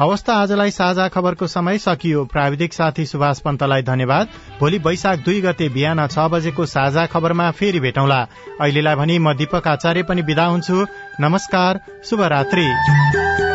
[0.00, 4.28] हवस् त आजलाई साझा खबरको समय सकियो। प्राविधिक साथी सुभाष पन्तलाई धन्यवाद।
[4.60, 8.20] भोलि वैशाख दुई गते बिहान छ बजेको साझा खबरमा फेरि भेटौँला।
[8.60, 10.86] अहिलेलाई भनी म दीपक आचार्य पनि विदा हुन्छु।
[11.20, 13.45] नमस्कार शुभरात्री।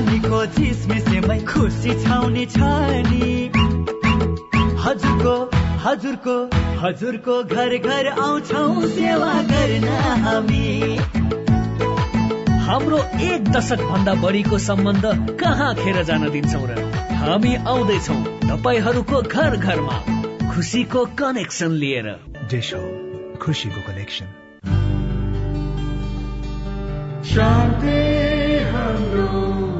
[0.00, 2.68] बिहानीको झिसमिसेमै खुसी छाउने छ
[3.06, 3.26] नि।
[4.80, 5.34] हजुरको
[5.84, 6.36] हजुरको
[6.80, 9.88] हजुरको घर घर आउँछौ सेवा गर्न
[10.24, 10.96] हामी।
[12.64, 15.04] हाम्रो एक दशक भन्दा बढीको सम्बन्ध
[15.40, 16.80] कहाँ खेर जान दिन्छौ र?
[17.20, 18.16] हामी आउँदैछौ
[18.48, 19.98] तपाईँहरूको घर घरमा
[20.54, 22.08] खुसीको कनेक्सन लिएर।
[22.72, 22.82] हो
[23.42, 24.32] खुसीको कनेक्सन।
[27.30, 27.98] शान्ति
[28.72, 29.79] हाम्रो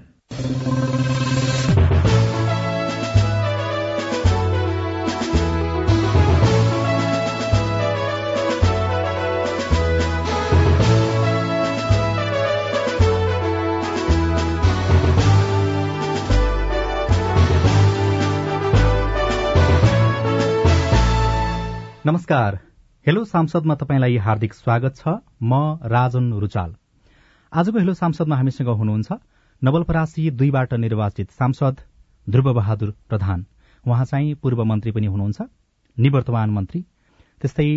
[0.31, 0.47] नमस्कार।
[23.07, 25.07] हेलो सांसदमा तपाईँलाई हार्दिक स्वागत छ।
[25.43, 26.75] म राजन रुचाल।
[27.53, 29.11] आजको हेलो सांसदमा हामीसँग हुनुहुन्छ
[29.63, 31.75] नवलपरासी दुईबाट निर्वाचित सांसद
[32.29, 33.45] ध्रुव बहादुर प्रधान।
[33.87, 35.41] उहाँ चाहिँ पूर्व मन्त्री पनि हुनुहुन्छ
[35.99, 36.81] निवर्तमान मन्त्री।
[37.41, 37.67] त्यस्तै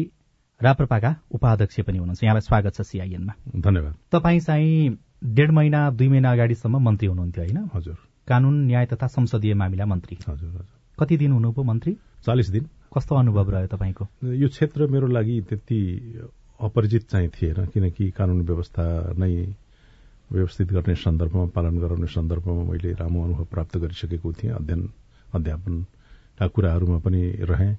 [0.63, 6.33] राप्रपाका उपाध्यक्ष पनि हुनुहुन्छ। यहाँलाई स्वागत छ सीआईएनमा धन्यवाद। तपाईँ चाहिँ डेढ महिना दुई महिना
[6.33, 7.69] अगाडिसम्म मन्त्री हुनुहुन्थ्यो होइन?
[7.75, 7.97] हजुर।
[8.29, 10.67] कानून न्याय तथा संसदीय मामिला मन्त्री। हजुर हजुर।
[10.99, 11.93] कति दिन हुनुभयो मन्त्री?
[12.27, 14.09] चालिस दिन। कस्तो अनुभव रह्यो तपाईँको?
[14.25, 15.81] यो क्षेत्र मेरो लागि त्यति
[16.61, 19.55] अपरिचित चाहिँ थिएन किनकि कानून व्यवस्था नै
[20.35, 24.89] व्यवस्थित गर्ने सन्दर्भमा पालन गराउने सन्दर्भमा मैले राम्रो अनुभव प्राप्त गरिसकेको थिएँ। अध्ययन
[25.35, 27.75] अध्यापनका कुराहरूमा पनि रहेँ।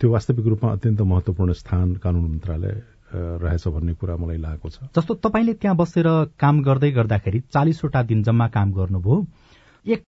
[0.00, 2.74] त्यो वास्तविक रूपमा अत्यन्त महत्वपूर्ण स्थान कानून मन्त्रालय
[3.12, 8.22] रहेछ भन्ने कुरा मलाई लागेको छ। जस्तो तपाईँले त्यहाँ बसेर काम गर्दै गर्दाखेरि चालिसवटा दिन
[8.22, 9.16] जम्मा काम गर्नुभयो